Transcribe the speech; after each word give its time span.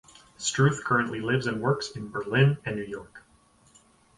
Struth 0.39 0.83
currently 0.83 1.21
lives 1.21 1.45
and 1.45 1.61
works 1.61 1.91
in 1.91 2.09
Berlin 2.09 2.57
and 2.65 2.75
New 2.75 2.81
York. 2.85 3.23